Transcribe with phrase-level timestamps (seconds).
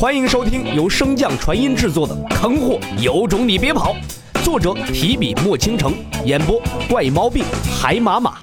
[0.00, 3.94] 欢迎收听由升降传音制作的《坑货有种你别跑》，
[4.42, 5.92] 作者提笔墨倾城，
[6.24, 6.58] 演播
[6.88, 7.44] 怪猫病
[7.78, 8.38] 海马马。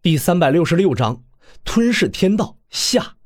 [0.00, 1.20] 第三百六十六章：
[1.64, 3.16] 吞噬天道下。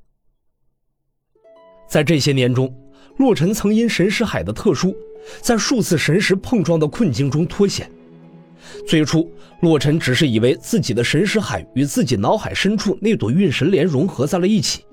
[1.86, 2.74] 在这些年中，
[3.18, 4.96] 洛尘曾因神识海的特殊，
[5.42, 7.92] 在数次神识碰撞的困境中脱险。
[8.88, 9.30] 最初，
[9.60, 14.86] 洛尘只是以为自己的神识海与自己脑海深处那朵运神莲融合在了一起。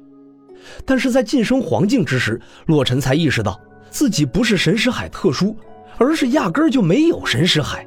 [0.85, 3.59] 但是在晋升黄境之时，洛尘才意识到
[3.89, 5.55] 自己不是神识海特殊，
[5.97, 7.85] 而是压根儿就没有神识海。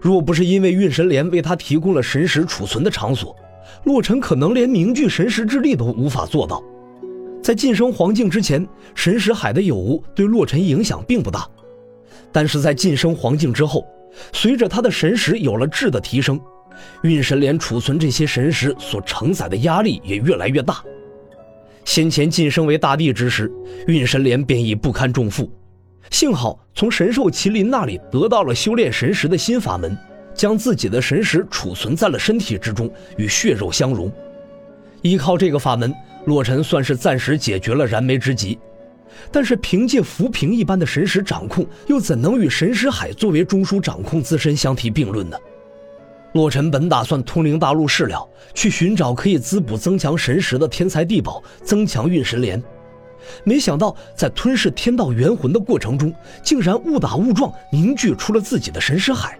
[0.00, 3.34] 若不是因为运神莲为他提供了神识储存的场所，
[3.84, 6.62] 洛尘可能连凝聚神识之力都无法做到。
[7.42, 11.48] 在晋升黄境之前，神识海的有无对洛尘影响并不大，
[12.30, 13.86] 但是在晋升黄境之后，
[14.32, 16.38] 随着他的神识有了质的提升，
[17.02, 20.82] 运神莲储存这些神识所承载的压力也越来越大。
[21.88, 23.50] 先前晋升为大帝之时，
[23.86, 25.50] 运神莲便已不堪重负。
[26.10, 29.96] 幸好从神兽麒麟那里得到了修炼神识的新法门，
[30.34, 34.12] 将自己的神识储存在了身体之中，与血肉相融。
[35.00, 35.90] 依靠这个法门，
[36.26, 38.58] 洛尘算是暂时解决了燃眉之急。
[39.32, 45.38] 但是凭借浮萍一般的神识掌控，又怎能与神识海作为中枢掌控自身相提并论呢？
[46.34, 52.62] 洛尘本打算通灵大陆事了，去寻找可以滋补增强神识的天才地宝，增强运神莲。
[53.44, 59.38] 没想到在吞噬天道元魂的过程中，竟然误打误撞凝聚出了自己的神识海。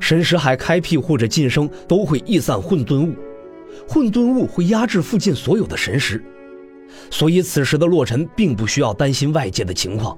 [0.00, 3.14] 神识海开辟或者晋升都会逸散混沌物，
[3.88, 6.22] 混沌物会压制附近所有的神识，
[7.10, 10.16] 所以此时的洛尘并不需要担心外界的情况。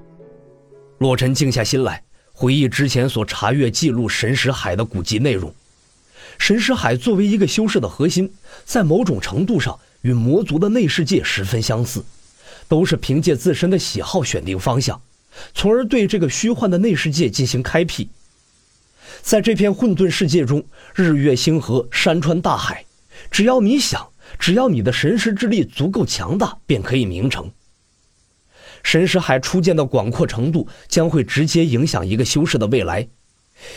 [0.99, 2.03] 洛尘静下心来。
[2.41, 5.53] 回忆之前所查阅记录神识海的古籍内容，
[6.39, 8.33] 神识海作为一个修士的核心，
[8.65, 12.03] 在某种程度上与魔族的内世界十分相似，
[12.67, 14.99] 都是凭借自身的喜好选定方向，
[15.53, 18.09] 从而对这个虚幻的内世界进行开辟。
[19.21, 20.65] 在这片混沌世界中，
[20.95, 22.83] 日月星河、山川大海，
[23.29, 24.09] 只要你想，
[24.39, 27.51] 只要你的神识之力足够强大，便可以名成。
[28.83, 33.07] 神识海初见的广阔程度将会直接影响一个修士的未来，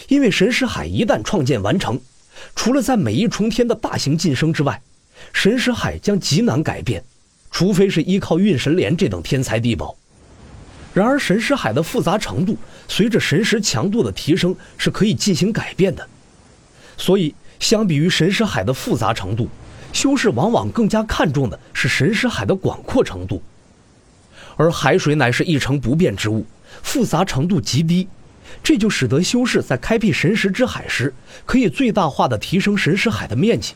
[0.09, 2.01] 因为神识海一旦创建完成，
[2.55, 4.81] 除了在每一重天的大型晋升之外，
[5.33, 7.05] 神识海将极难改变，
[7.51, 9.97] 除非是依靠运神莲这等天才地宝。
[10.93, 12.57] 然而，神识海的复杂程度
[12.87, 16.09] 随着神识强度的提升是可以进行改变的，
[16.97, 19.49] 所以相比于神识海的复杂程度，
[19.93, 23.43] 修士往往更加看重的是神识海的广阔程度。
[24.57, 26.47] 而海水乃是一成不变之物，
[26.83, 28.07] 复杂程度极低，
[28.63, 31.13] 这就使得修士在开辟神石之海时，
[31.45, 33.75] 可以最大化的提升神石海的面积，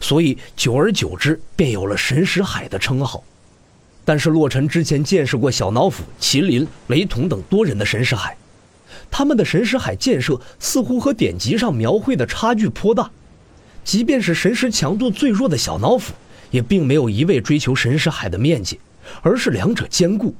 [0.00, 3.22] 所以久而久之便有了神石海的称号。
[4.04, 8.36] 但是洛尘之前见识过小脑斧、麒麟、雷同等多人的神石海，
[9.10, 13.10] 他们的神石海建设似乎和典籍上描绘的差距颇大，
[13.82, 16.12] 即便是神石强度最弱的小脑斧，
[16.52, 18.78] 也并没有一味追求神石海的面积。
[19.22, 20.34] 而是两者兼顾。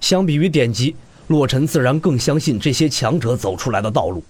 [0.00, 0.96] 相比于典籍，
[1.28, 4.24] 洛尘自然更相信这些强者走出来的道路，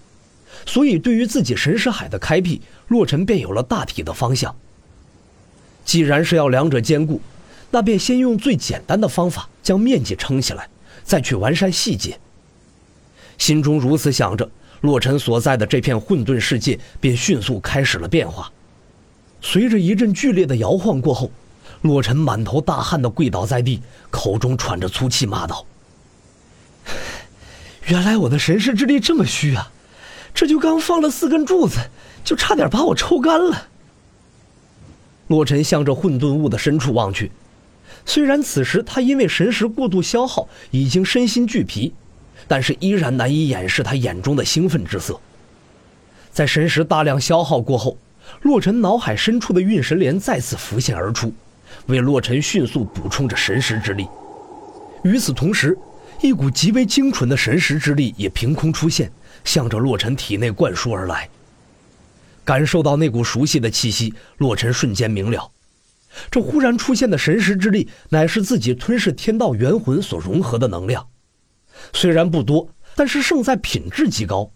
[0.65, 4.55] 所以对于自己神识海的开辟，洛尘便有了大体的方向。
[5.83, 7.19] 既然是要两者兼顾，
[7.71, 10.69] 那便先用最简单的方法将面积撑起来，
[11.03, 12.19] 再去完善细节。
[13.39, 14.49] 心中如此想着，
[14.81, 18.51] 洛尘所在的这片混沌世界便迅速开始了变化。
[19.41, 21.31] 随着一阵剧烈的摇晃过后。
[21.83, 25.65] 洛尘满头大汗的跪倒在地，口中喘着粗气，骂道
[27.87, 29.69] ：“原来我的神识之力这么虚啊！
[30.33, 31.77] 这就刚放了四根柱子，
[32.23, 33.67] 就差点把我抽干了。”
[35.27, 37.29] 洛尘向着混沌雾的深处望去，
[38.05, 41.93] 虽然此时他因为神识过度消耗，已经身心俱疲，
[42.47, 45.19] 但是依然难以掩饰他眼中的兴奋之色。
[46.31, 47.97] 在神识大量消耗过后，
[48.41, 51.33] 洛尘脑海深处的运神莲再次浮现而出。
[51.87, 54.07] 为洛尘迅速补充着神识之力，
[55.03, 55.77] 与此同时，
[56.21, 59.11] 一股极为精纯的神识之力也凭空出现，
[59.43, 61.29] 向着洛尘体内灌输而来。
[62.45, 65.51] 感受到那股熟悉的气息，洛尘瞬间明了，
[66.29, 71.07] 这忽然出现的神识之力，乃是自己吞噬天道元魂所融合的能量。
[71.91, 74.51] 虽然不多，但是胜在品质极高。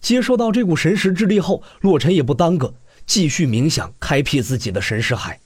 [0.00, 2.74] 接受到这股神识之力后，洛尘也不耽搁，
[3.06, 5.40] 继续冥想，开辟自己的神识海。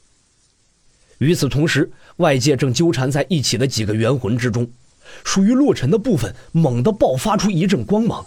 [1.18, 4.68] 与此同时，外界正纠缠在一起的几个元魂之中，
[5.24, 8.24] 属于洛尘的部分猛地爆发出一阵光芒，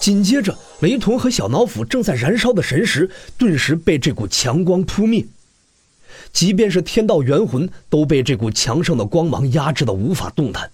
[0.00, 5.24] 紧接着雷童和小脑斧正在燃烧的神识顿时被这股强光扑灭。
[6.32, 10.70] 即便是天道元魂都被这股强盛的光芒压制的无法动弹。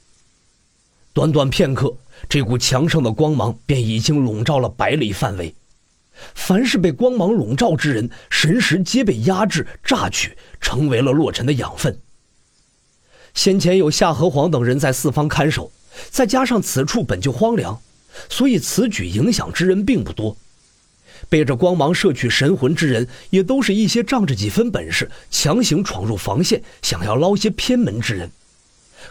[1.13, 1.95] 短短片刻，
[2.29, 5.55] 这股强盛的光芒便已经笼罩了百里范围。
[6.35, 11.99] 凡是被光芒笼罩之人，神识皆被压制、榨取，成为了洛尘的养分。
[13.35, 15.73] 先前有夏河皇等人在四方看守，
[16.11, 17.81] 再加上此处本就荒凉，
[18.29, 20.37] 所以此举影响之人并不多。
[21.29, 28.31] 被这光芒摄取神魂之人，也都是一些仗着几分本事，强行闯入防线，想要捞些偏门之人。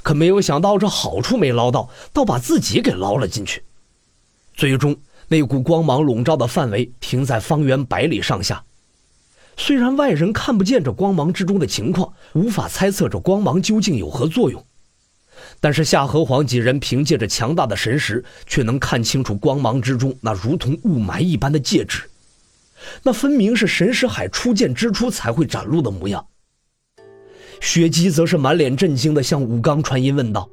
[0.03, 3.63] 可没有想到，这好处没捞到，倒把自己给捞了进去。
[4.55, 4.95] 最终，
[5.33, 8.63] 那股光芒笼罩的范围停在方圆百里上下。
[9.57, 14.63] 虽然外人看不见这光芒之中的情况，无法猜测这光芒究竟有何作用，
[15.59, 22.03] 但是夏河皇几人凭借着强大的神识，却能看清楚光芒之中那如同雾霾一般的戒指。
[23.01, 26.23] 那分明是神识海初建之初才会展露的模样。
[27.59, 30.47] 雪姬则是满脸震惊地向武刚传音问道：“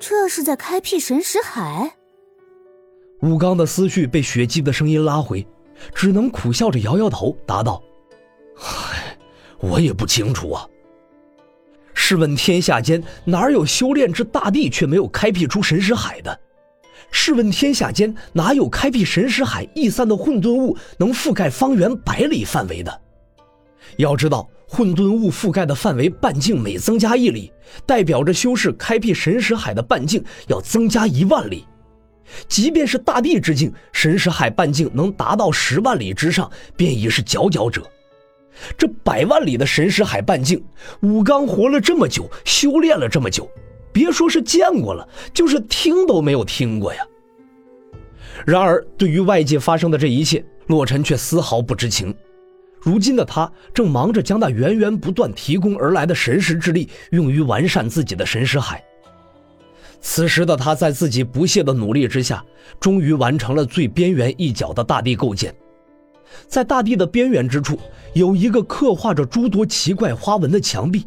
[0.00, 1.96] 这是在开辟神识海？”
[3.22, 5.46] 武刚的思绪被雪姬的声音拉回，
[5.94, 7.80] 只能苦笑着摇摇头，答道。
[8.58, 9.16] 唉，
[9.60, 10.66] 我也不清楚啊。
[11.94, 16.36] 试问天下间哪有修炼至大地却没有开辟出神识海的？
[17.12, 23.00] 试问天下间哪有开辟神识海逸散的混沌物能覆盖方圆百里范围的？
[23.98, 27.52] 要知道，混沌物覆盖的范围半径每增加一里，
[27.86, 31.64] 代表着修士开辟神识海的半径要增加一万里。
[32.48, 37.82] 即便是大地之境，神识海半径能达到十万里之上，便已是佼佼者。
[38.76, 40.62] 这百万里的神识海半径，
[41.00, 43.50] 武刚活了这么久，修炼了这么久，
[43.92, 47.00] 别说是见过了，就是听都没有听过呀。
[48.46, 52.14] 然而，对于外界发生的这一切，洛尘却丝毫不知情。
[52.80, 58.82] 如今的他正忙着将那源源不断提供而来的神识之力用于完善自己的神识海。
[60.02, 62.44] 此时的他在自己不懈的努力之下，
[62.80, 65.54] 终于完成了最边缘一角的大地构建。
[66.48, 67.78] 在大地的边缘之处，
[68.12, 71.06] 有一个刻画着诸多奇怪花纹的墙壁，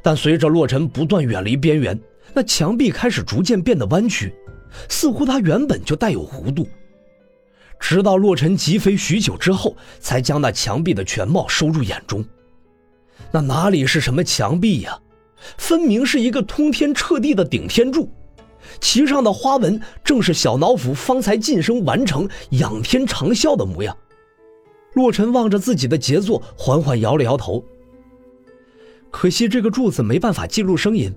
[0.00, 1.98] 但随着洛尘不断远离边缘，
[2.32, 4.32] 那墙壁开始逐渐变得弯曲，
[4.88, 6.68] 似乎它原本就带有弧度。
[7.80, 12.24] 直到洛尘疾飞许久之后，才将那墙壁的全貌收入眼中。
[13.32, 14.98] 那哪里是什么墙壁呀？
[15.56, 18.10] 分明是一个通天彻地的顶天柱。
[18.80, 23.96] 其上的花纹正是小脑斧方才晋升完成仰天长啸的模样。
[24.94, 27.64] 洛尘望着自己的杰作，缓缓摇了摇头。
[29.10, 31.12] 可惜这个柱子没办法记录声音，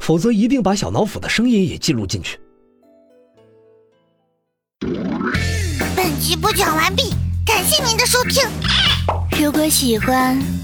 [0.00, 2.38] 否则一定把小脑斧的声音也记录进去。
[5.94, 7.10] 本集播讲完毕，
[7.44, 8.42] 感谢您的收听。
[9.38, 10.38] 如果喜欢，